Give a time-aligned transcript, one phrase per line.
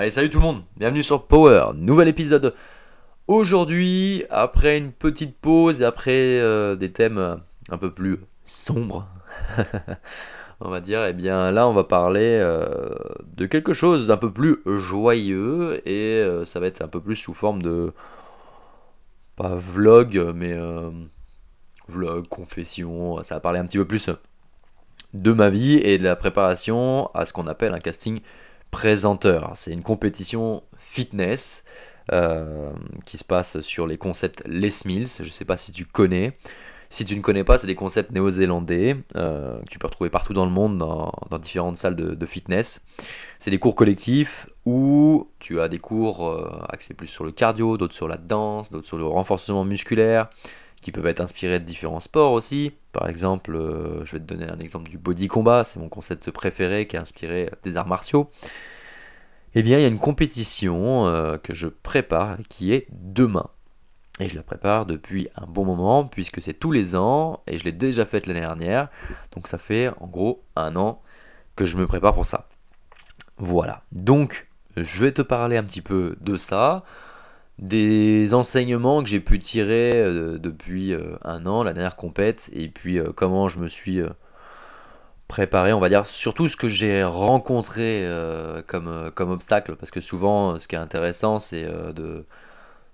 [0.00, 2.54] Allez, salut tout le monde, bienvenue sur Power, nouvel épisode.
[3.28, 8.16] Aujourd'hui, après une petite pause et après euh, des thèmes un peu plus
[8.46, 9.06] sombres,
[10.62, 12.94] on va dire, eh bien là on va parler euh,
[13.36, 17.16] de quelque chose d'un peu plus joyeux et euh, ça va être un peu plus
[17.16, 17.92] sous forme de.
[19.36, 20.58] pas vlog, mais.
[21.88, 24.08] vlog, confession, ça va parler un petit peu plus
[25.12, 28.20] de ma vie et de la préparation à ce qu'on appelle un casting
[28.70, 29.52] présenteur.
[29.54, 31.64] C'est une compétition fitness
[32.12, 32.72] euh,
[33.06, 35.08] qui se passe sur les concepts Les Mills.
[35.18, 36.36] Je ne sais pas si tu connais.
[36.92, 40.32] Si tu ne connais pas, c'est des concepts néo-zélandais euh, que tu peux retrouver partout
[40.32, 42.80] dans le monde, dans, différentes salles de, fitness.
[43.38, 47.76] C'est des cours collectifs où tu as des cours euh, axés plus sur le cardio,
[47.76, 50.30] d'autres sur la danse, d'autres sur le renforcement musculaire,
[50.82, 52.72] qui peuvent être inspirés de différents sports aussi.
[52.92, 53.52] Par exemple,
[54.04, 56.98] je vais te donner un exemple du body combat, c'est mon concept préféré qui est
[56.98, 58.30] inspiré des arts martiaux
[59.54, 63.48] eh bien, il y a une compétition euh, que je prépare qui est demain.
[64.20, 67.64] Et je la prépare depuis un bon moment, puisque c'est tous les ans, et je
[67.64, 68.88] l'ai déjà faite l'année dernière.
[69.32, 71.02] Donc ça fait en gros un an
[71.56, 72.48] que je me prépare pour ça.
[73.38, 73.82] Voilà.
[73.92, 76.84] Donc, je vais te parler un petit peu de ça,
[77.60, 82.68] des enseignements que j'ai pu tirer euh, depuis euh, un an, la dernière compète, et
[82.68, 84.02] puis comment je me suis
[85.30, 90.00] préparer, on va dire, surtout ce que j'ai rencontré euh, comme, euh, obstacle, parce que
[90.00, 92.26] souvent, ce qui est intéressant, c'est euh, de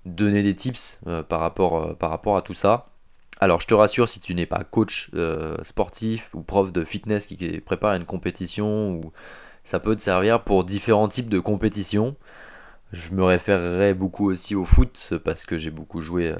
[0.05, 2.91] donner des tips par, rapport, à tout ça.
[3.41, 5.11] Alors, je te rassure, si tu n'es pas coach
[5.63, 9.13] sportif ou prof de fitness qui prépare une compétition, ou
[9.65, 12.15] ça peut te servir pour différents types de compétitions.
[12.93, 16.35] Je me référerai beaucoup aussi au foot parce que j'ai beaucoup joué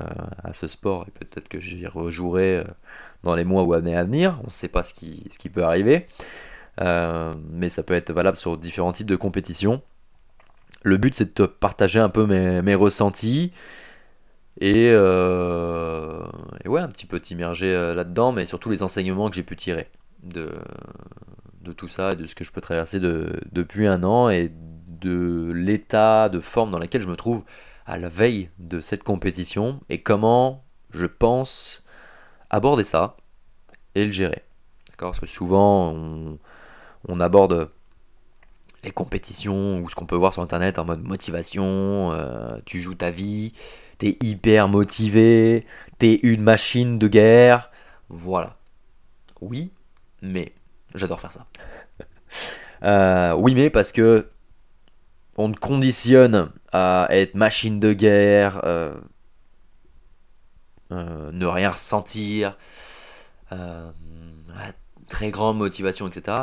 [0.45, 2.65] à, ce sport et peut-être que j'y rejouerai
[3.25, 4.39] dans les mois ou années à venir.
[4.43, 6.07] On ne sait pas ce qui, peut arriver.
[6.81, 9.83] Euh, mais ça peut être valable sur différents types de compétitions.
[10.83, 13.53] Le but c'est de te partager un peu mes, ressentis
[14.61, 16.25] et, euh,
[16.65, 19.91] ouais, un petit peu t'immerger euh, là-dedans, mais surtout les enseignements que j'ai pu tirer
[20.23, 20.51] de,
[21.77, 24.51] tout ça et de ce que je peux traverser de, depuis un an et
[25.01, 27.45] de l'état de forme dans lequel je me trouve
[27.87, 31.85] à la veille de cette compétition et comment je pense
[32.51, 33.17] aborder ça
[33.95, 34.43] et le gérer.
[34.91, 35.11] D'accord?
[35.11, 35.95] Parce que souvent,
[37.09, 37.71] on, aborde
[38.85, 42.95] les compétitions ou ce qu'on peut voir sur internet en mode motivation, euh, tu joues
[42.95, 43.53] ta vie,
[43.99, 45.67] t'es hyper motivé,
[45.99, 47.71] t'es une machine de guerre.
[48.09, 48.57] Voilà.
[49.41, 49.73] Oui,
[50.23, 50.53] mais
[50.95, 51.47] j'adore faire ça.
[52.83, 54.29] Euh, oui, mais parce que
[55.37, 58.95] on te conditionne à être machine de guerre, euh,
[60.93, 62.57] euh, ne rien ressentir,
[63.53, 63.91] euh,
[65.09, 66.39] très grande motivation, etc.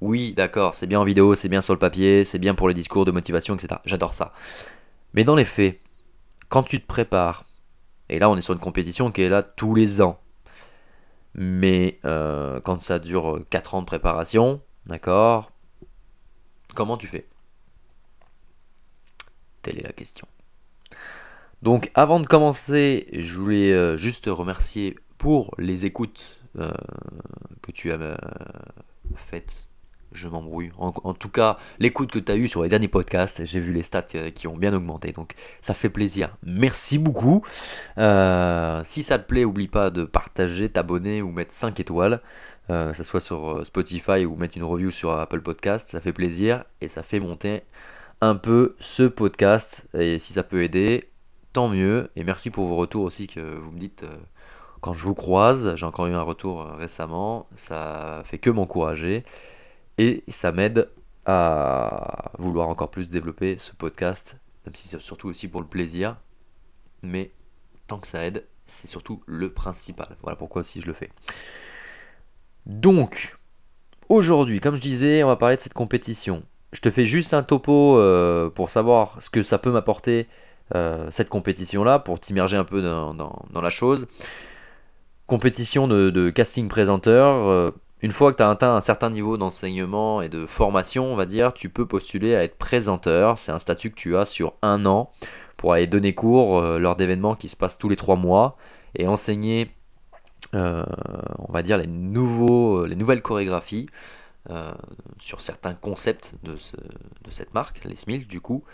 [0.00, 2.74] Oui, d'accord, c'est bien en vidéo, c'est bien sur le papier, c'est bien pour les
[2.74, 3.80] discours de motivation, etc.
[3.84, 4.32] J'adore ça.
[5.14, 5.80] Mais dans les faits,
[6.48, 7.44] quand tu te prépares,
[8.08, 10.20] et là on est sur une compétition qui est là tous les ans,
[11.34, 15.50] mais quand ça dure 4 ans de préparation, d'accord,
[16.74, 17.26] comment tu fais?
[19.62, 20.26] Telle est la question.
[21.62, 26.70] Donc avant de commencer, je voulais euh, juste te remercier pour les écoutes euh,
[27.62, 28.16] que tu as euh,
[29.16, 29.66] faites.
[30.12, 30.70] Je m'embrouille.
[30.78, 33.82] En, tout cas, l'écoute que tu as eue sur les derniers podcasts, j'ai vu les
[33.82, 35.12] stats qui ont bien augmenté.
[35.12, 36.34] Donc ça fait plaisir.
[36.42, 37.42] Merci beaucoup.
[37.98, 42.22] si ça te plaît, oublie pas de partager, t'abonner ou mettre 5 étoiles.
[42.68, 45.90] que ce soit sur Spotify ou mettre une review sur Apple Podcast.
[45.90, 47.64] Ça fait plaisir et ça fait monter
[48.20, 49.86] un peu ce podcast.
[49.94, 51.10] Et si ça peut aider,
[51.52, 52.10] tant mieux.
[52.16, 54.16] Et merci pour vos retours aussi que vous me dites euh,
[54.80, 55.74] quand je vous croise.
[55.74, 57.48] J'ai encore eu un retour euh, récemment.
[57.54, 59.24] Ça fait que m'encourager.
[59.98, 60.88] Et ça m'aide
[61.26, 64.38] à vouloir encore plus développer ce podcast.
[64.64, 66.16] Même si c'est surtout aussi pour le plaisir.
[67.02, 67.32] Mais
[67.86, 70.16] tant que ça aide, c'est surtout le principal.
[70.22, 71.10] Voilà pourquoi aussi je le fais.
[72.66, 73.36] Donc,
[74.08, 76.42] aujourd'hui, comme je disais, on va parler de cette compétition.
[76.72, 80.28] Je te fais juste un topo euh, pour savoir ce que ça peut m'apporter
[80.74, 83.14] euh, cette compétition-là pour t'immerger un peu dans,
[83.60, 84.06] la chose.
[85.26, 87.48] Compétition de, casting présenteur.
[87.48, 87.70] Euh,
[88.02, 91.24] une fois que tu as atteint un certain niveau d'enseignement et de formation, on va
[91.24, 93.38] dire, tu peux postuler à être présenteur.
[93.38, 95.10] C'est un statut que tu as sur un an
[95.56, 98.56] pour aller donner cours lors d'événements qui se passent tous les trois mois
[98.94, 99.72] et enseigner,
[100.52, 103.88] on va dire, les nouvelles chorégraphies
[105.18, 106.56] sur certains concepts de,
[107.30, 108.64] cette marque, les du coup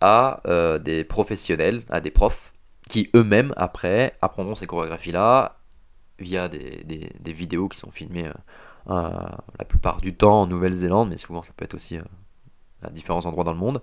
[0.00, 2.52] à euh, des professionnels, à des profs,
[2.88, 5.56] qui eux-mêmes, après, apprendront ces chorégraphies-là
[6.18, 8.30] via des, vidéos qui sont filmées
[8.88, 9.12] euh,
[9.58, 12.02] la plupart du temps en Nouvelle-Zélande, mais souvent ça peut être aussi euh,
[12.82, 13.82] à différents endroits dans le monde,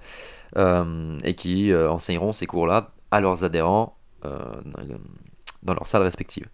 [1.24, 6.48] et qui enseigneront ces cours-là à leurs adhérents dans leurs salles respectives.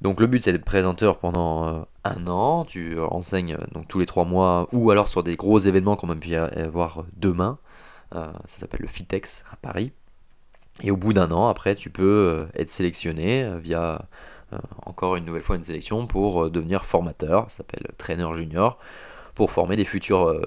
[0.00, 4.24] Donc le but c'est d'être présenteur pendant un an, tu enseignes donc tous les trois
[4.24, 7.58] mois ou alors sur des gros événements qu'on va pu avoir demain,
[8.12, 9.92] ça s'appelle le FITEX à Paris.
[10.82, 14.06] Et au bout d'un an, après, tu peux être sélectionné via
[14.86, 18.78] encore une nouvelle fois une sélection pour devenir formateur, ça s'appelle trainer junior,
[19.34, 20.40] pour former des futurs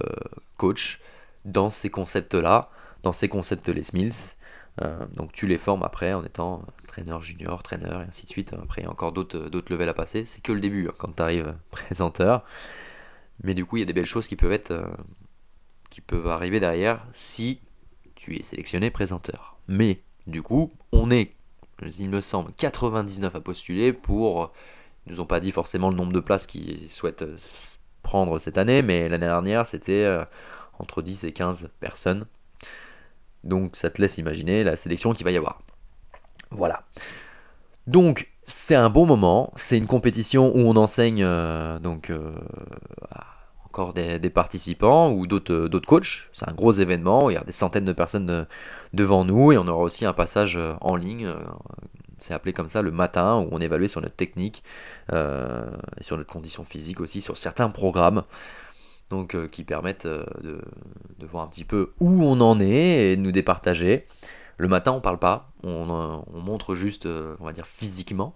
[0.56, 0.98] coachs
[1.44, 2.70] dans ces concepts-là,
[3.02, 4.34] dans ces concepts Les Mills.
[5.14, 8.54] Donc tu les formes après en étant trainer junior, trainer et ainsi de suite.
[8.54, 10.24] Après, il y a encore d'autres levels à passer.
[10.24, 12.44] C'est que le début hein, quand tu arrives présenteur.
[13.42, 14.72] Mais du coup, il y a des belles choses qui peuvent être
[15.92, 17.60] qui peuvent arriver derrière si
[18.14, 19.58] tu es sélectionné présenteur.
[19.68, 21.34] Mais du coup, on est,
[21.98, 24.52] il me semble, 99 à postuler pour.
[25.06, 27.24] Ils nous ont pas dit forcément le nombre de places qu'ils souhaitent
[28.02, 30.24] prendre cette année, mais l'année dernière, c'était euh,
[30.78, 32.24] entre 10 et 15 personnes.
[33.44, 35.60] Donc ça te laisse imaginer la sélection qu'il va y avoir.
[36.50, 36.84] Voilà.
[37.86, 42.34] Donc c'est un bon moment, c'est une compétition où on enseigne euh, donc euh,
[43.66, 46.28] encore des, participants ou d'autres coachs.
[46.32, 48.46] C'est un gros événement, il y a des centaines de personnes
[48.92, 51.32] devant nous et on aura aussi un passage en ligne.
[52.22, 54.62] C'est appelé comme ça le matin où on évalue sur notre technique
[55.12, 55.66] euh,
[56.00, 58.22] sur notre condition physique aussi, sur certains programmes.
[59.12, 63.16] Donc euh, qui permettent euh, de, voir un petit peu où on en est et
[63.16, 64.04] de nous départager.
[64.56, 68.34] Le matin, on parle pas, on, montre juste, on va dire, physiquement.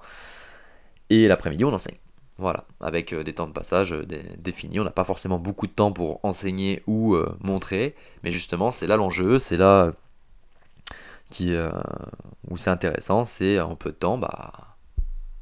[1.09, 1.97] Et l'après-midi, on enseigne.
[2.37, 3.93] Voilà, avec des temps de passage
[4.39, 4.81] définis.
[4.81, 8.97] On n'a pas forcément beaucoup de temps pour enseigner ou montrer, mais justement, c'est là
[8.97, 9.93] l'enjeu, c'est là
[12.51, 14.77] où c'est intéressant, c'est en peu de temps, bah,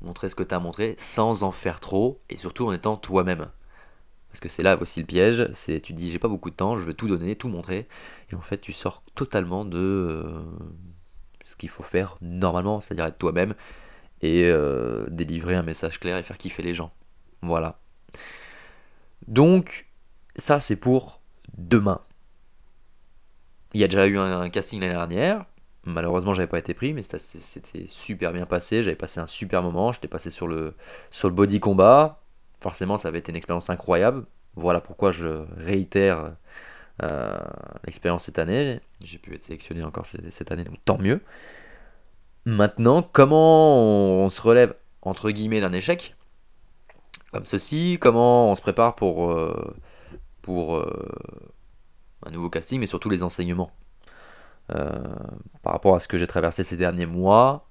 [0.02, 3.48] montrer ce que tu as montré sans en faire trop et surtout en étant toi-même.
[4.34, 6.76] Parce que c'est là aussi le piège, c'est tu dis j'ai pas beaucoup de temps,
[6.76, 7.86] je veux tout donner, tout montrer,
[8.32, 10.42] et en fait tu sors totalement de euh,
[11.44, 13.54] ce qu'il faut faire normalement, c'est-à-dire être toi-même
[14.22, 16.90] et euh, délivrer un message clair et faire kiffer les gens.
[17.42, 17.78] Voilà.
[19.28, 19.86] Donc
[20.34, 21.20] ça c'est pour
[21.56, 22.00] demain.
[23.72, 25.46] Il y a déjà eu un casting l'année dernière,
[25.86, 28.82] Malheureusement, j'avais pas été pris, mais c'était super bien passé.
[28.82, 29.92] J'avais passé un super moment.
[29.92, 30.74] J'étais passé sur le,
[31.10, 32.23] sur le body combat.
[32.60, 34.24] Forcément, ça avait été une expérience incroyable.
[34.56, 36.32] Voilà pourquoi je réitère
[37.02, 37.38] euh,
[37.84, 38.80] l'expérience cette année.
[39.02, 41.20] J'ai pu être sélectionné encore cette année, donc tant mieux.
[42.46, 46.14] Maintenant, comment on, se relève entre guillemets d'un échec?
[47.32, 49.74] Comme ceci Comment on se prépare pour, euh,
[50.42, 51.08] pour euh,
[52.24, 53.70] un nouveau casting, mais surtout les enseignements
[54.66, 57.68] par rapport à ce que j'ai traversé ces derniers mois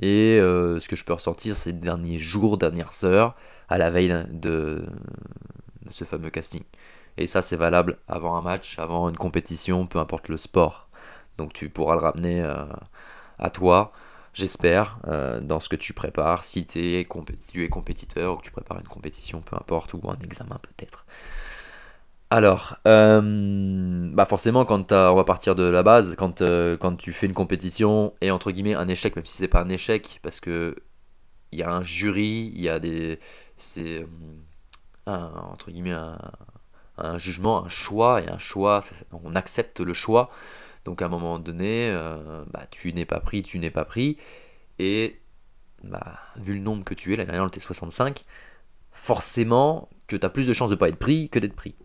[0.00, 3.36] et ce que je peux ressortir ces derniers jours, dernières heures,
[3.72, 4.86] à la veille de,
[5.90, 6.62] ce fameux casting.
[7.16, 10.88] Et ça, c'est valable avant un match, avant une compétition, peu importe le sport.
[11.38, 12.64] Donc tu pourras le ramener euh,
[13.38, 13.92] à toi,
[14.34, 14.98] j'espère,
[15.42, 19.40] dans ce que tu prépares, si tu es compétiteur ou que tu prépares une compétition,
[19.40, 21.06] peu importe, ou un examen peut-être.
[22.32, 27.12] Alors, euh, bah forcément, quand on va partir de la base, quand, euh, quand tu
[27.12, 30.40] fais une compétition et entre guillemets un échec, même si c'est pas un échec, parce
[30.40, 30.74] que
[31.52, 33.20] il y a un jury, il y a des,
[33.58, 34.06] c'est
[35.68, 35.96] guillemets
[36.98, 38.80] un, jugement, un choix et un choix,
[39.24, 40.30] on accepte le choix.
[40.84, 44.18] Donc à un moment donné, euh, bah, tu n'es pas pris, tu n'es pas pris,
[44.78, 45.20] et
[45.84, 48.24] bah, vu le nombre que tu es, l'année dernière on était 65,
[48.90, 51.76] forcément que tu as plus de chances de pas être pris que d'être pris.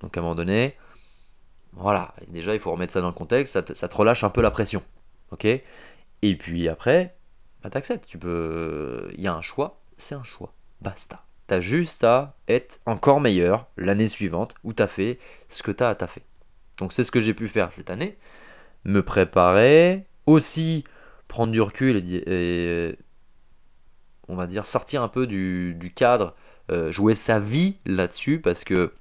[0.00, 0.76] Donc à un moment donné,
[1.74, 4.50] voilà, déjà il faut remettre ça dans le contexte, ça te, relâche un peu la
[4.50, 4.82] pression.
[6.22, 7.16] Et puis après,
[7.62, 9.10] bah t'acceptes, tu peux.
[9.16, 10.52] Il y a un choix, c'est un choix.
[10.82, 11.24] Basta.
[11.46, 15.18] T'as juste à être encore meilleur l'année suivante où t'as fait
[15.48, 16.22] ce que t'as à fait.
[16.78, 18.16] Donc c'est ce que j'ai pu faire cette année.
[18.84, 20.84] Me préparer, aussi
[21.28, 22.96] prendre du recul et,
[24.28, 26.34] on va dire sortir un peu du, cadre,
[26.70, 28.92] euh, jouer sa vie là-dessus parce que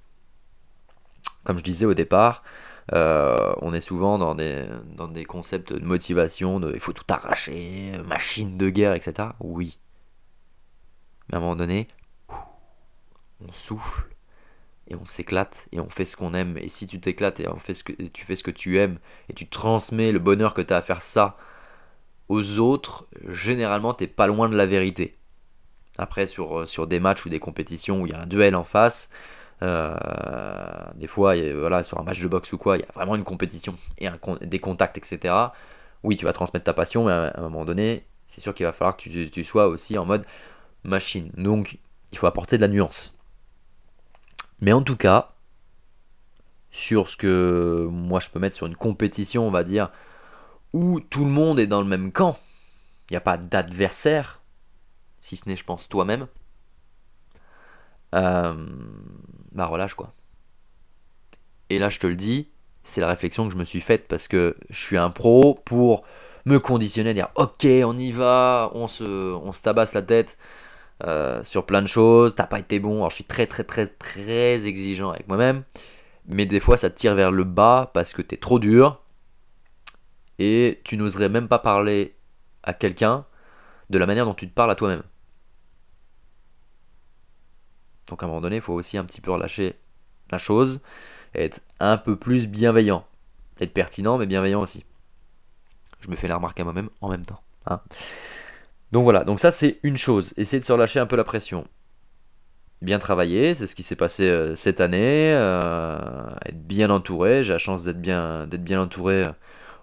[1.44, 2.44] comme je disais au départ,
[2.94, 7.06] euh, on est souvent dans des, dans des concepts de motivation, de il faut tout
[7.10, 9.30] arracher, machine de guerre, etc.
[9.40, 9.78] Oui.
[11.30, 11.88] Mais à un moment donné,
[13.48, 14.04] on souffle
[14.88, 16.58] et on s'éclate et on fait ce qu'on aime.
[16.58, 19.00] Et si tu t'éclates et on fait ce que, tu fais ce que tu aimes
[19.30, 21.38] et tu transmets le bonheur que tu as à faire ça
[22.28, 25.16] aux autres, généralement t'es pas loin de la vérité.
[25.98, 28.64] Après, sur, sur des matchs ou des compétitions où il y a un duel en
[28.64, 29.10] face,
[29.62, 29.96] euh,
[30.96, 33.24] des fois, voilà, sur un match de boxe ou quoi, il y a vraiment une
[33.24, 34.08] compétition et
[34.42, 35.34] des contacts, etc.
[36.04, 38.72] Oui, tu vas transmettre ta passion, mais à un moment donné, c'est sûr qu'il va
[38.72, 40.24] falloir que tu, sois aussi en mode
[40.84, 41.32] machine.
[41.38, 41.78] Donc,
[42.12, 43.16] il faut apporter de la nuance.
[44.62, 45.34] Mais en tout cas,
[46.72, 49.92] sur ce que moi je peux mettre sur une compétition, on va dire,
[50.74, 52.38] où tout le monde est dans le même camp.
[53.10, 54.42] Il n'y a pas d'adversaire,
[55.22, 56.28] si ce n'est, je pense, toi-même.
[58.16, 58.68] Euh,
[59.52, 60.14] bah relâche quoi.
[61.70, 62.50] Et là, je te le dis,
[62.84, 66.04] c'est la réflexion que je me suis faite parce que je suis un pro pour
[66.46, 70.38] me conditionner, dire ok, on y va, on se tabasse la tête
[71.06, 72.98] euh, sur plein de choses, t'as pas été bon.
[72.98, 75.64] Alors je suis très très très très exigeant avec moi-même,
[76.28, 79.02] mais des fois ça te tire vers le bas parce que t'es trop dur
[80.40, 82.16] et tu n'oserais même pas parler
[82.64, 83.26] à quelqu'un
[83.90, 85.04] de la manière dont tu te parles à toi-même.
[88.08, 89.76] Donc à un moment donné, il faut aussi un petit peu relâcher
[90.32, 90.82] la chose,
[91.36, 93.06] être un peu plus bienveillant,
[93.60, 94.84] être pertinent mais bienveillant aussi.
[96.02, 97.42] Je me fais la remarque à moi-même en même temps.
[97.66, 97.82] Hein.
[98.92, 101.68] Donc voilà, donc ça c'est une chose, essayer de se relâcher un peu la pression.
[102.82, 107.54] Bien travailler, c'est ce qui s'est passé euh, cette année, euh, être bien entouré, j'ai
[107.54, 108.48] la chance d'être bien,
[108.82, 109.32] entouré euh,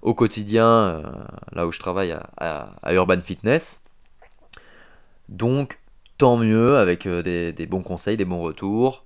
[0.02, 1.02] au quotidien,
[1.52, 3.82] là où je travaille à, Urban Fitness.
[5.28, 5.78] Donc
[6.18, 9.04] tant mieux avec des, bons conseils, des bons retours.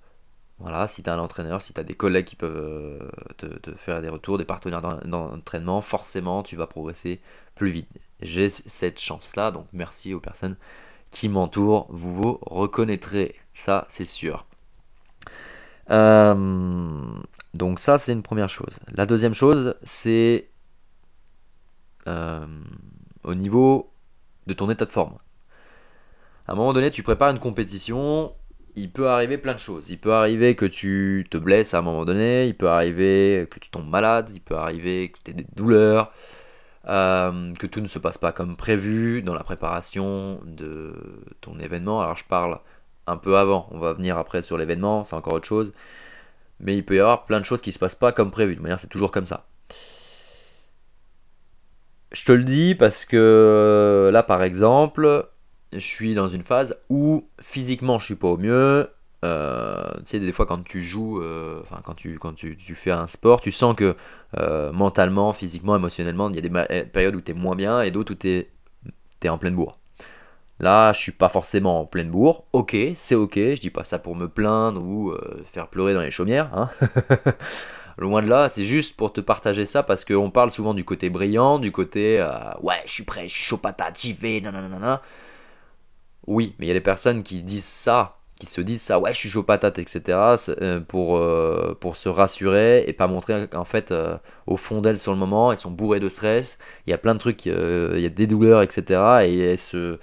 [0.59, 4.11] Voilà, si tu as un entraîneur, si tu des collègues qui peuvent te, faire des
[4.11, 7.21] retours, des partenaires d'entraînement, forcément tu vas progresser
[7.55, 7.89] plus vite
[8.23, 10.57] j'ai cette chance-là, donc merci aux personnes
[11.11, 14.47] qui m'entourent, vous vous reconnaîtrez, ça c'est sûr.
[15.91, 17.05] Euh,
[17.55, 18.79] donc ça c'est une première chose.
[18.93, 20.49] La deuxième chose c'est
[22.07, 22.47] euh,
[23.25, 23.93] au niveau
[24.47, 25.17] de ton état de forme.
[26.47, 28.33] À un moment donné tu prépares une compétition,
[28.77, 29.91] il peut arriver plein de choses.
[29.91, 33.59] Il peut arriver que tu te blesses à un moment donné, il peut arriver que
[33.59, 36.13] tu tombes malade, il peut arriver que tu aies des douleurs,
[36.89, 40.95] euh, que tout ne se passe pas comme prévu dans la préparation de
[41.41, 42.01] ton événement.
[42.01, 42.61] Alors je parle
[43.07, 45.73] un peu avant, on va venir après sur l'événement, c'est encore autre chose.
[46.61, 48.57] Mais il peut y avoir plein de choses qui ne se passent pas comme prévu.
[48.57, 49.47] De manière, c'est toujours comme ça.
[52.13, 55.29] Je te le dis parce que là, par exemple,
[55.73, 58.91] je suis dans une phase où physiquement je suis pas au mieux,
[59.23, 63.07] euh, tu sais, des fois quand tu joues, euh, quand, tu, quand tu, fais un
[63.07, 63.97] sport, tu sens que
[64.39, 67.83] euh, mentalement, physiquement, émotionnellement, il y a des eh, périodes où tu es moins bien
[67.83, 69.79] et d'autres où tu es, en pleine bourre.
[70.59, 72.45] Là, je suis pas forcément en pleine bourre.
[72.53, 73.37] Ok, c'est ok.
[73.37, 75.15] Je dis pas ça pour me plaindre ou
[75.51, 76.51] faire pleurer dans les chaumières.
[76.55, 76.71] Hein.
[77.99, 81.11] Loin de là, c'est juste pour te partager ça parce qu'on parle souvent du côté
[81.11, 82.27] brillant, du côté
[82.63, 84.43] ouais, je suis prêt, je suis chaud patate, j'y vais.
[86.27, 89.13] Oui, mais il y a des personnes qui disent ça qui se disent ça, ouais,
[89.13, 90.19] je suis chaud patate, etc.,
[90.49, 94.17] euh, pour, euh, pour se rassurer et pas montrer qu'en fait, euh,
[94.47, 97.15] au fond d'elles sur le moment, elles sont bourrées de stress, il y a plein
[97.15, 99.99] de trucs, il y a des douleurs, etc., et elles se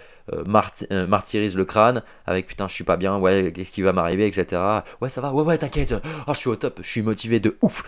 [1.08, 4.62] martyrisent le crâne avec putain, je suis pas bien, ouais, qu'est-ce qui va m'arriver, etc.,
[5.01, 5.94] ouais, ça va, ouais, ouais, t'inquiète,
[6.27, 7.84] oh, je suis au top, je suis motivé de ouf.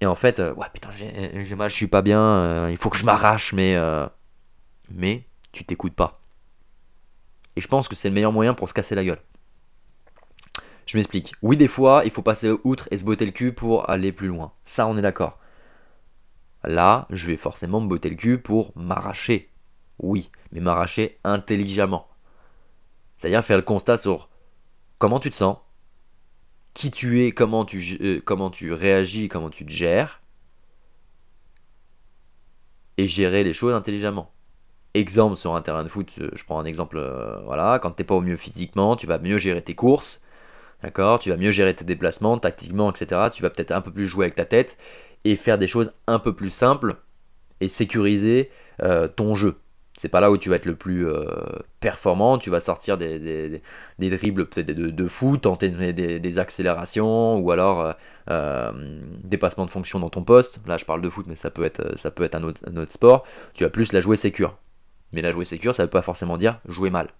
[0.00, 3.04] Et en fait, ouais, putain, j'ai mal, je suis pas bien, il faut que je
[3.04, 3.76] m'arrache, mais,
[4.90, 6.20] mais tu t'écoutes pas.
[7.56, 9.20] Et je pense que c'est le meilleur moyen pour se casser la gueule.
[10.86, 11.34] Je m'explique.
[11.42, 14.28] Oui, des fois, il faut passer outre et se botter le cul pour aller plus
[14.28, 14.52] loin.
[14.64, 15.38] Ça, on est d'accord.
[16.62, 19.50] Là, je vais forcément me botter le cul pour m'arracher.
[19.98, 22.08] Oui, mais m'arracher intelligemment.
[23.16, 24.28] C'est-à-dire faire le constat sur
[24.98, 25.58] comment tu te sens,
[26.74, 30.20] qui tu es, comment tu, euh, comment tu réagis, comment tu te gères,
[32.96, 34.32] et gérer les choses intelligemment.
[34.94, 38.04] Exemple sur un terrain de foot, euh, je prends un exemple, euh, voilà, quand t'es
[38.04, 40.23] pas au mieux physiquement, tu vas mieux gérer tes courses,
[40.82, 41.18] D'accord?
[41.18, 43.28] Tu vas mieux gérer tes déplacements, tactiquement, etc.
[43.32, 44.76] Tu vas peut-être un peu plus jouer avec ta tête
[45.24, 46.96] et faire des choses un peu plus simples
[47.60, 48.50] et sécuriser
[48.82, 49.56] euh, ton jeu.
[49.96, 51.24] C'est pas là où tu vas être le plus euh,
[51.78, 53.62] performant, tu vas sortir des,
[53.98, 57.94] dribbles peut-être de, de, fou, tenter des, accélérations ou alors
[58.28, 58.72] euh,
[59.22, 60.60] des passements de fonction dans ton poste.
[60.66, 62.76] Là je parle de foot mais ça peut être, ça peut être un, autre, un
[62.76, 63.24] autre sport.
[63.54, 64.58] Tu vas plus la jouer sécure.
[65.12, 67.10] Mais la jouer sécure ça veut pas forcément dire jouer mal.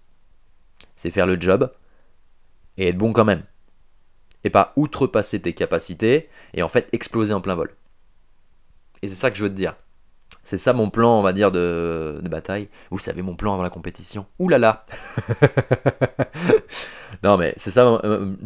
[0.97, 1.71] C'est faire le job
[2.77, 3.43] et être bon quand même
[4.45, 7.75] et pas outrepasser tes capacités et en fait exploser en plein vol.
[9.01, 9.75] Et c'est ça que je veux te dire.
[10.43, 12.69] C'est ça mon plan, on va dire, de, bataille.
[12.91, 14.27] Vous savez, mon plan avant la compétition.
[14.37, 14.85] Ouh là là
[17.23, 17.99] Non, mais c'est ça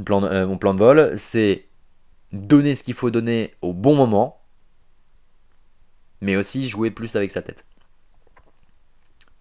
[0.06, 1.18] plan, euh, mon plan de vol.
[1.18, 1.68] C'est
[2.32, 4.42] donner ce qu'il faut donner au bon moment,
[6.22, 7.66] mais aussi jouer plus avec sa tête.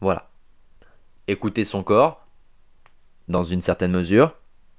[0.00, 0.28] Voilà.
[1.28, 2.26] Écouter son corps,
[3.28, 4.34] dans une certaine mesure,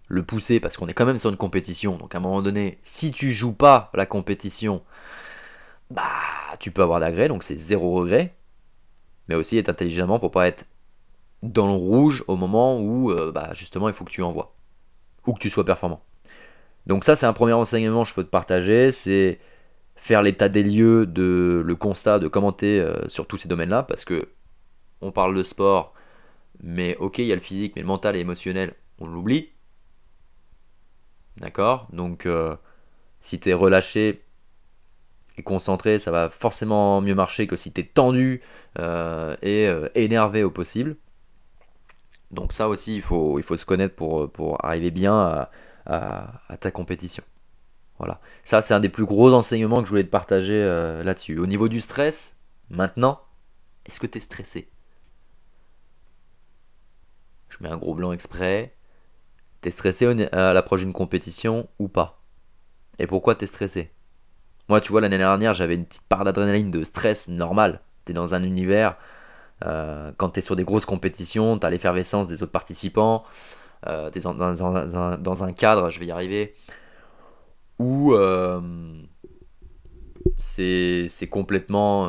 [0.10, 1.98] le pousser parce qu'on est quand même sur une compétition.
[1.98, 4.82] Donc à un moment donné, si tu joues pas la compétition,
[5.92, 6.04] bah
[6.60, 8.36] tu peux avoir d'agrès, donc c'est zéro regret.
[9.30, 10.66] Mais aussi être intelligemment pour pas être
[11.44, 14.54] dans le rouge au moment où euh, bah, justement il faut que tu envoies.
[15.28, 16.02] Ou que tu sois performant.
[16.88, 19.40] Donc ça, c'est un premier enseignement que je peux te partager, c'est
[19.96, 24.06] faire l'état des lieux, de le constat, de commenter euh, sur tous ces domaines-là, parce
[24.06, 24.30] que
[25.02, 25.94] on parle de sport,
[26.64, 29.50] mais ok, il y a le physique, mais le mental et émotionnel, on l'oublie.
[31.40, 31.88] D'accord?
[31.94, 32.56] Donc, euh,
[33.22, 34.24] si tu es relâché
[35.38, 38.42] et concentré, ça va forcément mieux marcher que si tu es tendu
[38.78, 40.98] euh, et énervé au possible.
[42.32, 45.52] Donc ça aussi, il faut, se connaître pour, arriver bien à,
[46.48, 47.24] à, ta compétition.
[47.98, 48.22] Voilà.
[48.44, 51.38] Ça, c'est un des plus gros enseignements que je voulais te partager euh, là-dessus.
[51.38, 53.20] Au niveau du stress, maintenant,
[53.86, 54.70] est-ce que tu es stressé?
[57.50, 58.76] Je mets un gros blanc exprès.
[59.62, 62.22] T'es stressé à l'approche d'une compétition ou pas?
[62.98, 63.92] Et pourquoi t'es stressé?
[64.70, 67.82] Moi, tu vois, l'année dernière, j'avais une petite part d'adrénaline, de stress normal.
[68.06, 68.98] T'es dans un univers,
[69.66, 73.24] euh, quand t'es sur des grosses compétitions, t'as l'effervescence des autres participants,
[73.88, 76.54] euh, dans, un cadre, je vais y arriver,
[77.80, 78.62] où euh,
[80.38, 82.08] c'est complètement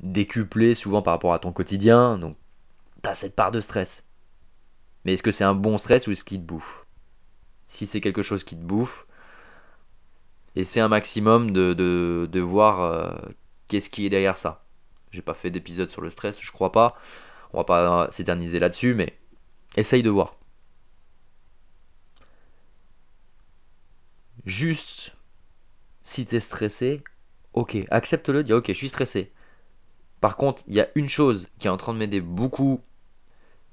[0.00, 2.36] décuplé souvent par rapport à ton quotidien, donc
[3.02, 4.13] tu as cette part de stress.
[5.04, 6.86] Mais est-ce que c'est un bon stress ou est-ce qu'il te bouffe?
[7.66, 9.06] Si c'est quelque chose qui te bouffe,
[10.62, 13.20] c'est un maximum de, voir
[13.68, 14.64] qu'est-ce qui est derrière ça.
[15.10, 16.96] J'ai pas fait d'épisode sur le stress, je crois pas.
[17.52, 19.18] On va pas s'éterniser là-dessus, mais
[19.76, 20.36] Essaye de voir.
[24.44, 25.16] Juste,
[26.02, 27.02] si tu es stressé,
[27.54, 29.32] ok, accepte-le, dis ok, je suis stressé.
[30.20, 32.80] Par contre, il y a une chose qui est en train de m'aider beaucoup,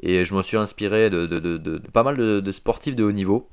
[0.01, 3.50] et je me suis inspiré de, pas mal de, sportifs de haut niveau.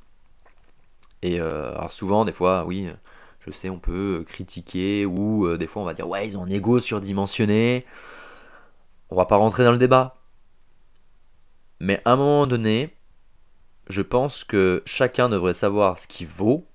[1.22, 2.88] Et euh, alors souvent, des fois, oui,
[3.40, 6.44] je sais, on peut critiquer, ou euh, des fois on va dire, ouais, ils ont
[6.44, 7.84] un ego surdimensionné.
[9.10, 10.16] On va pas rentrer dans le débat.
[11.80, 12.94] Mais à un moment donné,
[13.88, 16.66] je pense que chacun devrait savoir ce qu'il vaut.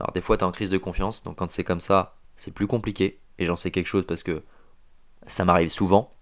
[0.00, 2.52] Alors des fois, tu es en crise de confiance, donc quand c'est comme ça, c'est
[2.52, 3.20] plus compliqué.
[3.38, 4.42] Et j'en sais quelque chose parce que
[5.26, 6.14] ça m'arrive souvent.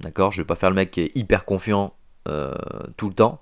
[0.00, 1.94] D'accord Je vais pas faire le mec qui est hyper confiant
[2.28, 2.52] euh,
[2.96, 3.40] tout le temps.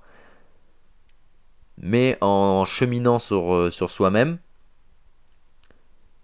[1.78, 4.38] Mais en cheminant sur, euh, sur soi-même,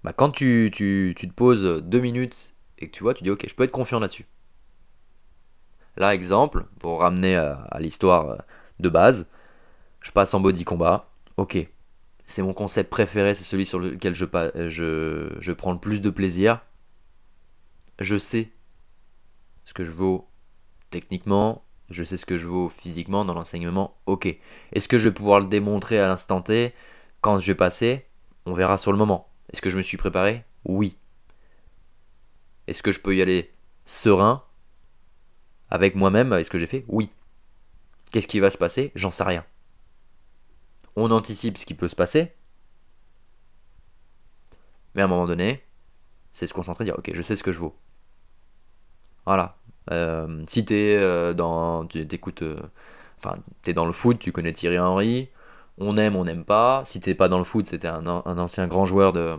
[0.02, 3.30] bah, quand tu, tu, tu te poses deux minutes et que tu vois, tu dis
[3.30, 4.26] ok, je peux être confiant là-dessus.
[5.96, 8.36] Là, exemple, pour ramener à, l'histoire euh,
[8.80, 9.28] de base,
[10.00, 11.10] je passe en body combat.
[11.36, 11.58] Ok,
[12.26, 14.24] c'est mon concept préféré, c'est celui sur lequel je,
[14.68, 16.62] je, je prends le plus de plaisir.
[17.98, 18.50] Je sais
[19.64, 20.28] ce que je vaux
[20.90, 24.26] techniquement, je sais ce que je vaux physiquement dans l'enseignement, ok.
[24.72, 26.74] Est-ce que je vais pouvoir le démontrer à l'instant T
[27.20, 28.06] quand je vais passer?
[28.46, 29.28] On verra sur le moment.
[29.52, 30.44] Est-ce que je me suis préparé?
[30.64, 30.96] Oui.
[32.66, 33.52] Est-ce que je peux y aller
[33.84, 34.44] serein
[35.70, 36.84] avec moi-même, est-ce que j'ai fait?
[36.88, 37.10] Oui.
[38.12, 38.92] Qu'est-ce qui va se passer?
[38.94, 39.44] J'en sais rien.
[40.96, 42.32] On anticipe ce qui peut se passer.
[44.94, 45.62] Mais à un moment donné,
[46.32, 47.74] c'est se concentrer, dire ok, je sais ce que je vaux.
[49.26, 49.56] Voilà.
[49.90, 52.60] Euh, si t'es euh, dans, tu écoutes, euh,
[53.18, 55.28] enfin, t'es dans le foot, tu connais Thierry Henry.
[55.78, 56.82] On aime, on n'aime pas.
[56.84, 59.36] Si t'es pas dans le foot, c'était un, ancien grand joueur de,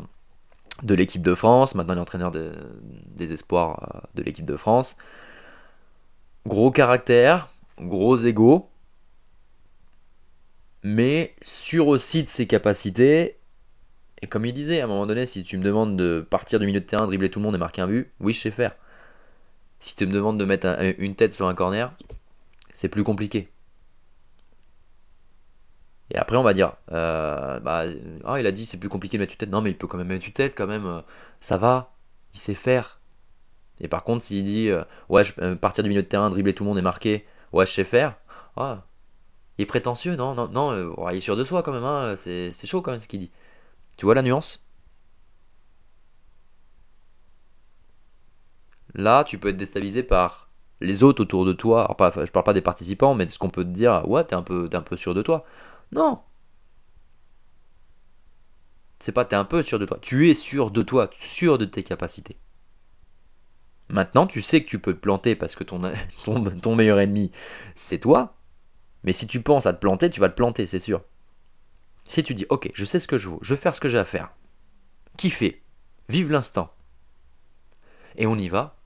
[0.83, 1.75] de l'équipe de France.
[1.75, 4.97] Maintenant, il est entraîneur des espoirs de l'équipe de France.
[6.45, 8.69] Gros caractère, gros ego,
[10.83, 13.37] mais sûr aussi de ses capacités.
[14.21, 16.65] Et comme il disait, à un moment donné, si tu me demandes de partir du
[16.65, 18.75] milieu de terrain, dribbler tout le monde et marquer un but, oui, je sais faire.
[19.83, 21.93] Si tu me demandes de mettre une tête sur un corner,
[22.71, 23.49] c'est plus compliqué.
[26.09, 27.83] Et après, on va dire, euh, bah,
[28.23, 29.49] oh, il a dit c'est plus compliqué de mettre une tête.
[29.49, 30.85] Non, mais il peut quand même mettre une tête, quand même.
[30.85, 31.01] Euh,
[31.41, 31.91] ça va,
[32.33, 33.01] il sait faire.
[33.81, 36.63] Et par contre, s'il dit euh, ouais, euh, partir du milieu de terrain, dribbler tout
[36.63, 38.15] le monde et marquer, ouais, je sais faire,
[38.55, 38.85] ah,
[39.57, 42.15] il est prétentieux, non, non, non, euh, il est sûr de soi quand même, hein,
[42.15, 43.31] c'est, chaud quand même ce qu'il dit.
[43.97, 44.62] Tu vois la nuance?
[48.95, 50.49] Là, tu peux être déstabilisé par
[50.81, 51.85] les autres autour de toi.
[51.85, 54.23] Alors, pas, je parle pas des participants, mais de ce qu'on peut te dire, ouais,
[54.23, 55.45] t'es un peu, un peu sûr de toi.
[55.91, 56.19] Non.
[58.99, 59.97] C'est pas t'es un peu sûr de toi.
[60.01, 62.37] Tu es sûr de toi, sûr de tes capacités.
[63.89, 65.79] Maintenant, tu sais que tu peux te planter parce que ton,
[66.75, 67.31] meilleur ennemi,
[67.75, 68.37] c'est toi.
[69.03, 71.03] Mais si tu penses à te planter, tu vas te planter, c'est sûr.
[72.05, 73.89] Si tu dis, ok, je sais ce que je veux, je vais faire ce que
[73.89, 74.31] j'ai à faire.
[75.17, 75.61] Kiffer,
[76.09, 76.73] vive l'instant.
[78.15, 78.77] Et on y va.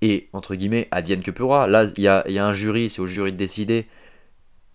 [0.00, 1.66] Et, entre guillemets, advienne que pourra.
[1.66, 3.88] Là, il y a, un jury, c'est au jury de décider.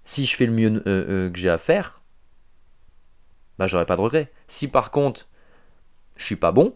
[0.03, 2.01] Si je fais le mieux euh, euh, que j'ai à faire,
[3.57, 4.31] bah j'aurai pas de regret.
[4.47, 5.27] Si par contre,
[6.17, 6.75] je suis pas bon,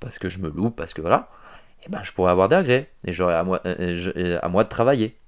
[0.00, 1.30] parce que je me loupe, parce que voilà,
[1.86, 4.68] eh ben, je pourrais avoir des regrets et j'aurais à moi, euh, à moi de
[4.70, 5.18] travailler.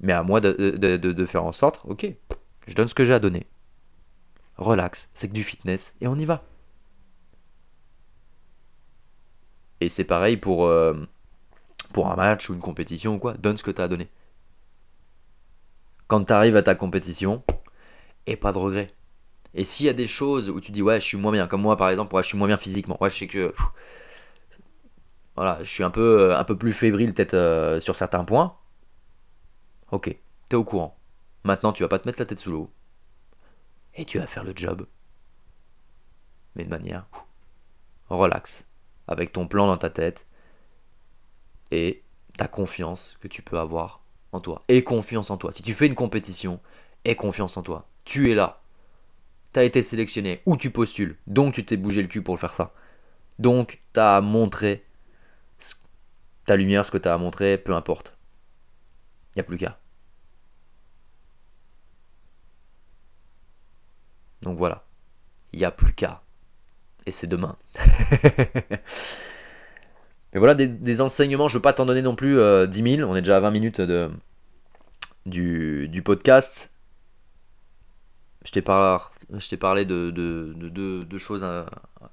[0.00, 2.06] Mais à moi de- de faire en sorte, ok,
[2.66, 3.46] je donne ce que j'ai à donner.
[4.56, 6.44] Relax, c'est que du fitness et on y va.
[9.84, 10.94] Et c'est pareil pour, euh,
[11.92, 14.08] pour un match ou une compétition ou quoi, donne ce que tu as à.
[16.06, 17.44] Quand tu arrives à ta compétition,
[18.26, 18.90] et pas de regret.
[19.52, 21.60] Et s'il y a des choses où tu dis ouais je suis moins bien, comme
[21.60, 23.54] moi par exemple, ouais, je suis moins bien physiquement, ouais je sais que
[25.36, 28.56] voilà, je suis un peu, euh, plus fébrile peut-être euh, sur certains points,
[29.90, 30.16] ok,
[30.48, 30.96] t'es au courant.
[31.44, 32.70] Maintenant tu vas pas te mettre la tête sous l'eau,
[33.94, 34.86] et tu vas faire le job,
[36.56, 37.06] mais de manière
[38.08, 38.66] relax,
[39.08, 40.26] avec ton plan dans ta tête,
[41.70, 42.02] et
[42.36, 44.00] ta confiance que tu peux avoir
[44.32, 44.62] en toi.
[44.68, 45.52] Et confiance en toi.
[45.52, 46.60] Si tu fais une compétition,
[47.04, 47.86] aie confiance en toi.
[48.04, 48.60] Tu es là.
[49.52, 51.18] Tu as été sélectionné ou tu postules.
[51.26, 52.72] Donc tu t'es bougé le cul pour faire ça.
[53.38, 54.84] Donc tu as montré
[55.58, 55.76] ce-
[56.46, 58.16] ta lumière, ce que tu as à montrer, peu importe.
[59.34, 59.78] Il n'y a plus qu'à.
[64.42, 64.84] Donc voilà.
[65.52, 66.23] Il n'y a plus qu'à.
[67.06, 67.56] Et c'est demain.
[70.32, 73.08] Mais voilà des, enseignements, je ne veux pas t'en donner non plus euh, 10 000,
[73.10, 74.10] on est déjà à 20 minutes de,
[75.26, 76.72] du, podcast.
[78.44, 79.12] Je t'ai par-
[79.60, 81.64] parlé de, de, de, de- de choses, euh,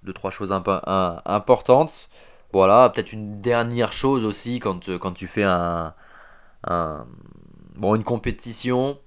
[0.03, 2.09] de trois choses importantes.
[2.53, 5.93] Voilà, peut-être une dernière chose aussi quand, euh, quand tu fais un-
[7.75, 8.99] bon, une compétition.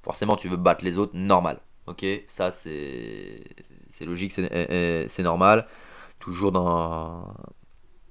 [0.00, 1.58] Forcément, tu veux battre les autres, normal.
[1.86, 3.42] Ok, ça c'est
[3.90, 5.66] c'est logique, c'est euh, c'est normal.
[6.18, 7.34] Toujours dans,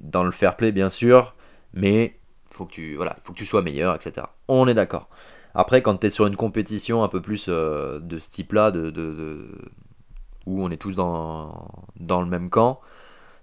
[0.02, 1.36] dans le fair play bien sûr,
[1.74, 4.36] mais faut que tu voilà, faut que tu sois meilleur, etc.
[4.48, 5.10] On est d'accord.
[5.56, 8.92] Après, quand tu es sur une compétition un peu plus euh, de ce type-là, de,
[8.92, 9.50] de-
[10.46, 11.68] où on est tous dans,
[12.00, 12.82] dans le même camp,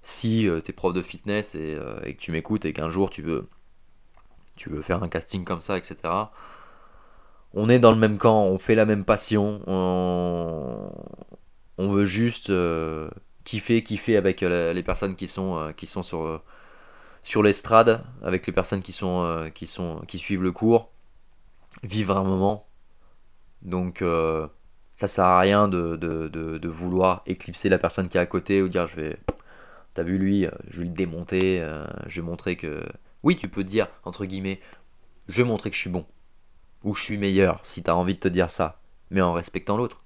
[0.03, 3.11] si tu es prof de fitness et, euh, et que tu m'écoutes et qu'un jour
[3.11, 3.49] tu veux,
[4.57, 6.33] tu veux faire un casting comme ça, etc.,
[7.55, 10.91] on est dans le même camp, on fait la même passion, on,
[11.79, 13.11] on veut juste euh,
[13.45, 15.73] kiffer, kiffer avec les personnes qui sont,
[17.23, 20.91] sur, l'estrade, avec les personnes qui, sont, qui, suivent le cours,
[21.83, 22.67] vivre un moment.
[23.63, 24.47] Donc euh,
[24.95, 28.87] ça sert à rien de, vouloir éclipser la personne qui est à côté ou dire
[28.87, 29.19] je vais...
[29.95, 31.67] T'as vu lui, euh, je vais le démonter,
[32.07, 32.83] je vais montrer que...
[33.23, 34.61] Oui, tu peux dire, entre guillemets,
[35.27, 36.07] je vais montrer que je suis bon.
[36.85, 38.79] Ou je suis meilleur, si t'as envie de te dire ça.
[39.11, 40.06] Mais en respectant l'autre.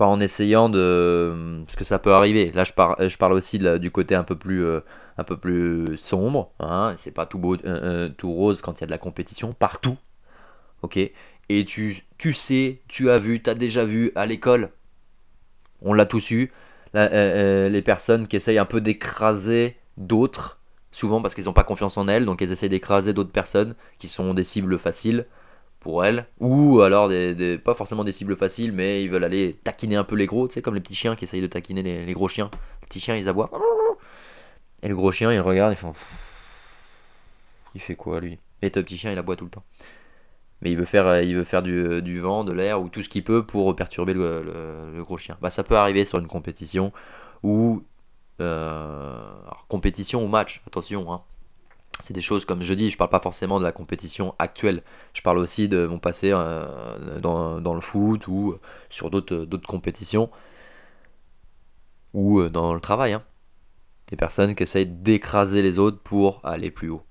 [0.00, 1.60] Pas en essayant de...
[1.66, 2.50] Parce que ça peut arriver.
[2.52, 4.80] Là, je, par- je parle aussi du côté un peu plus, euh,
[5.18, 6.52] un peu plus sombre.
[6.58, 6.94] Hein.
[6.96, 9.52] C'est pas tout, beau, euh, euh, tout rose quand il y a de la compétition.
[9.52, 9.98] Partout.
[10.80, 10.96] Ok?
[10.96, 14.70] Et tu, tu sais, tu as vu, tu as déjà vu à l'école.
[15.82, 16.50] On l'a tous eu.
[16.94, 20.60] les personnes qui essayent un peu d'écraser d'autres.
[20.92, 22.24] Souvent parce qu'ils n'ont pas confiance en elles.
[22.24, 25.26] Donc elles essayent d'écraser d'autres personnes qui sont des cibles faciles
[25.80, 29.96] pour elles, ou alors des, pas forcément des cibles faciles, mais ils veulent aller taquiner
[29.96, 32.12] un peu les gros, tu sais, comme les petits chiens qui essayent de taquiner les,
[32.12, 32.50] gros chiens.
[32.82, 33.50] Les petits chiens, ils aboient.
[34.82, 35.86] Et le gros chien, il regarde, il fait.
[37.74, 38.38] Il fait quoi lui?
[38.62, 39.64] Et le petit chien, il aboie tout le temps.
[40.60, 43.24] Mais il veut faire, il veut faire du, vent, de l'air, ou tout ce qu'il
[43.24, 45.38] peut pour perturber le, gros chien.
[45.40, 46.92] Bah, ça peut arriver sur une compétition,
[47.42, 47.82] ou.
[48.40, 49.18] euh,
[49.68, 51.22] compétition ou match, attention, hein.
[52.00, 54.82] C'est des choses, comme je dis, je parle pas forcément de la compétition actuelle.
[55.12, 58.56] Je parle aussi de mon passé euh, dans, le foot ou
[58.88, 60.30] sur d'autres d'autres compétitions
[62.14, 63.12] ou euh, dans le travail.
[63.12, 63.22] hein.
[64.08, 67.02] Des personnes qui essayent d'écraser les autres pour aller plus haut.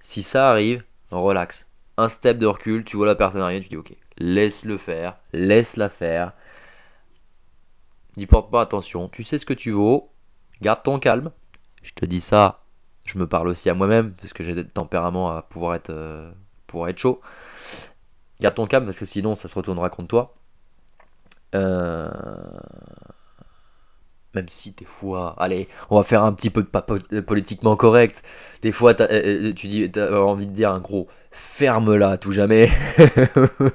[0.00, 1.70] Si ça arrive, relax.
[1.96, 5.88] Un step de recul, tu vois la personne arriver, tu dis ok, laisse-le faire, laisse-la
[5.88, 6.32] faire.
[8.16, 10.10] N'y porte pas attention, tu sais ce que tu vaux,
[10.60, 11.30] garde ton calme.
[11.82, 12.64] Je te dis ça
[13.08, 16.30] je me parle aussi à moi-même parce que j'ai des tempéraments à pouvoir être, euh,
[16.66, 17.20] pouvoir être chaud.
[18.40, 20.34] Garde ton calme parce que sinon ça se retournera contre toi.
[21.54, 22.08] Euh,
[24.34, 28.22] Même si des fois, allez, on va faire un petit peu de politiquement correct.
[28.60, 32.70] Des fois, euh, euh, tu dis, t'as envie de dire un gros ferme-la tout jamais.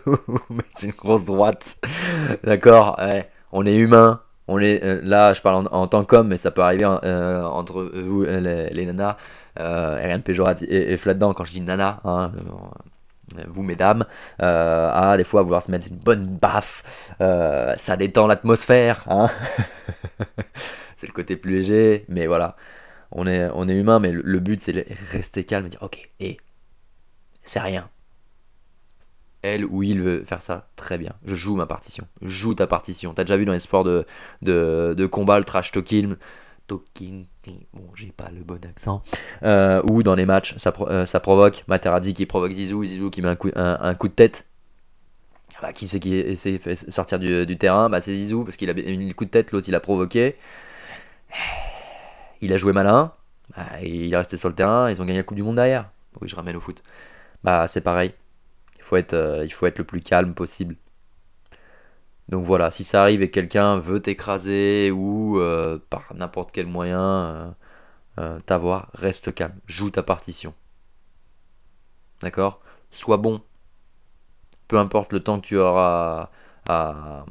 [0.06, 1.78] Ou mettre une grosse droite.
[2.44, 4.22] D'accord ouais, On est humain.
[4.48, 8.24] On euh, là, je parle en, tant qu'homme, mais ça peut arriver euh, entre vous,
[8.24, 9.18] euh, les, nanas.
[9.56, 12.32] Rien de péjoratif et, quand je dis nana, hein,
[13.48, 14.06] vous mesdames,
[14.42, 16.84] euh, des fois vouloir se mettre une bonne baffe,
[17.20, 19.06] ça détend l'atmosphère.
[19.08, 19.30] Hein
[20.96, 22.56] c'est le côté plus léger, mais voilà.
[23.12, 25.84] On est, on est humain, mais le, le but c'est de rester calme et dire
[25.84, 26.38] ok, et
[27.44, 27.90] c'est rien.
[29.44, 31.12] Elle ou il veut faire ça, très bien.
[31.26, 32.08] Je joue ma partition.
[32.22, 33.14] Joue ta partition.
[33.14, 34.06] T'as déjà vu dans les sports de,
[34.42, 36.16] de, combat le trash talking
[36.66, 37.26] talking.
[37.74, 39.04] Bon, j'ai pas le bon accent.
[39.44, 40.74] Euh, ou dans les matchs, ça,
[41.06, 44.46] ça provoque Materazzi qui provoque Zizou, Zizou qui met un coup, un, coup de tête.
[45.62, 47.90] Bah, qui c'est qui essaie de sortir du, terrain?
[47.90, 50.38] Bah, C'est Zizou parce qu'il a mis le coup de tête, l'autre il a provoqué.
[52.40, 53.12] Il a joué malin.
[53.58, 54.90] Bah, il est resté sur le terrain.
[54.90, 55.90] Ils ont gagné la Coupe du Monde derrière.
[56.22, 56.82] Oui, je ramène au foot.
[57.44, 58.14] Bah, c'est pareil.
[58.84, 60.76] Il faut, être, euh, il faut être le plus calme possible.
[62.28, 67.56] Donc voilà, si ça arrive et quelqu'un veut t'écraser ou euh, par n'importe quel moyen
[68.20, 69.56] euh, t'avoir, reste calme.
[69.68, 70.54] Joue ta partition.
[72.22, 72.60] D'accord?
[72.92, 73.40] Sois bon.
[74.68, 76.30] Peu importe le temps que tu auras
[76.68, 77.26] à,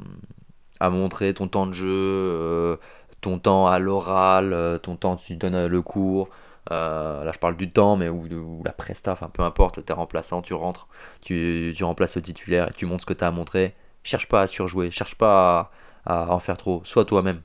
[0.79, 2.79] à montrer, ton temps de jeu,
[3.21, 6.33] ton temps à l'oral, ton temps tu donnes le cours, euh,
[6.69, 10.53] là, je parle du temps, mais ou, la presta, enfin peu importe, t'es remplaçant, tu
[10.53, 10.87] rentres,
[11.21, 13.75] tu, remplaces le titulaire et tu montres ce que tu as à montrer.
[14.03, 15.71] Cherche pas à surjouer, cherche pas
[16.05, 17.41] à, en faire trop, sois toi-même.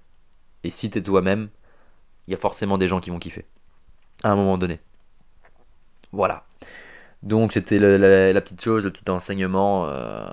[0.64, 1.48] Et si t'es toi-même,
[2.26, 3.46] il y a forcément des gens qui vont kiffer.
[4.24, 4.80] À un moment donné.
[6.12, 6.44] Voilà.
[7.22, 10.26] Donc c'était la, petite chose, le petit enseignement euh,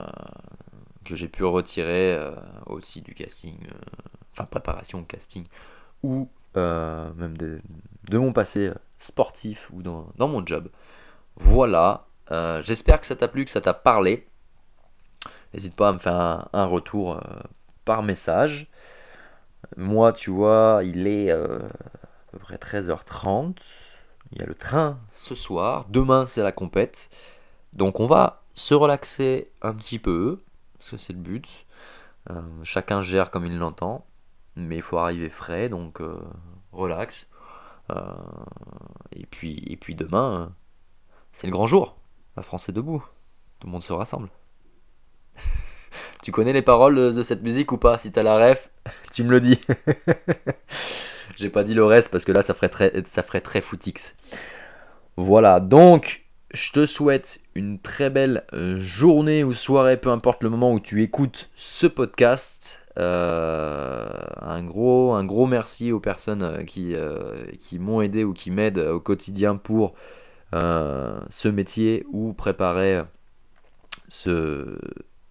[1.03, 2.31] que j'ai pu retirer euh,
[2.67, 3.55] aussi du casting,
[4.31, 5.45] enfin préparation casting,
[6.55, 7.61] ou même de,
[8.11, 10.69] mon passé sportif ou dans, mon job.
[11.35, 14.27] Voilà, euh, j'espère que ça t'a plu, que ça t'a parlé.
[15.53, 17.19] N'hésite pas à me faire un, retour euh,
[17.85, 18.67] par message.
[19.77, 23.55] Moi, tu vois, il est euh, à peu près 13h30.
[24.31, 25.85] Il y a le train ce soir.
[25.89, 27.09] Demain, c'est la compète.
[27.73, 30.41] Donc, on va se relaxer un petit peu.
[30.77, 31.65] Parce que c'est le but.
[32.63, 34.05] chacun gère comme il l'entend.
[34.55, 35.69] Mais il faut arriver frais.
[35.69, 35.99] Donc,
[36.75, 37.27] relax.
[37.91, 38.01] Euh,
[39.11, 40.47] et, puis, et puis demain, euh,
[41.31, 41.97] c'est le grand jour.
[42.35, 43.03] La France est debout.
[43.59, 44.29] Tout le monde se rassemble.
[46.23, 47.97] tu connais les paroles de, cette musique ou pas?
[47.97, 48.69] Si t'as la ref,
[49.11, 49.59] tu me le dis.
[51.35, 54.15] J'ai pas dit le reste parce que là, ça ferait très, ça ferait très footix.
[55.17, 60.49] Voilà, donc je te souhaite une très belle euh, journée ou soirée, peu importe le
[60.49, 62.84] moment où tu écoutes ce podcast.
[62.97, 64.07] Euh,
[64.41, 66.95] un, gros, un gros merci aux personnes euh, qui,
[67.59, 69.93] qui m'ont aidé ou qui m'aident au quotidien pour
[70.53, 73.01] ce métier ou préparer
[74.07, 74.77] ce,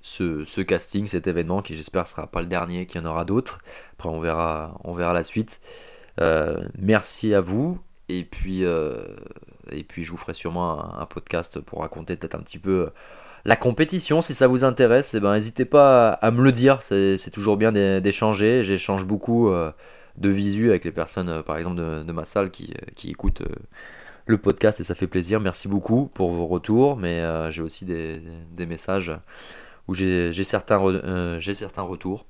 [0.02, 3.24] ce, ce, casting, cet événement qui j'espère sera pas le dernier, qu'il y en aura
[3.24, 3.60] d'autres.
[3.94, 5.60] Après on verra, on verra la suite.
[6.78, 8.64] merci à vous et puis
[9.70, 12.90] et puis je vous ferai sûrement un, podcast pour raconter peut-être un petit peu euh,
[13.44, 14.22] la compétition.
[14.22, 16.82] Si ça vous intéresse, eh ben, n'hésitez pas à, me le dire.
[16.82, 18.62] C'est toujours bien d'échanger.
[18.62, 19.72] J'échange beaucoup euh,
[20.16, 22.72] de visu avec les personnes, euh, par exemple, de, ma salle qui,
[23.04, 23.42] écoutent
[24.26, 25.40] le podcast et ça fait plaisir.
[25.40, 26.96] Merci beaucoup pour vos retours.
[26.96, 28.20] Mais j'ai aussi des,
[28.66, 29.12] messages
[29.88, 30.80] où j'ai certains,
[31.40, 32.26] certains retours.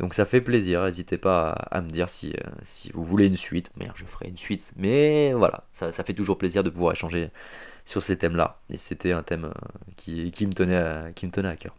[0.00, 3.36] Donc ça fait plaisir, n'hésitez pas à, me dire si, euh, si, vous voulez une
[3.36, 3.70] suite.
[3.76, 4.72] Merde, je ferai une suite.
[4.76, 7.28] Mais voilà, ça, fait toujours plaisir de pouvoir échanger
[7.84, 8.58] sur ces thèmes-là.
[8.70, 11.76] Et c'était un thème euh, qui, me tenait à, cœur.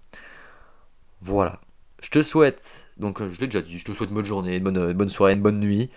[1.22, 1.60] Voilà.
[2.00, 4.64] Je te souhaite, donc je l'ai déjà dit, je te souhaite une bonne journée, une
[4.64, 5.90] bonne, bonne soirée, une bonne nuit.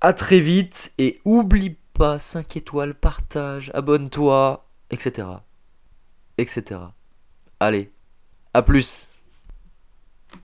[0.00, 5.28] À très vite et oublie pas 5 étoiles, partage, abonne-toi, etc.
[6.38, 6.80] etc.
[7.60, 7.90] Allez,
[8.54, 9.13] à plus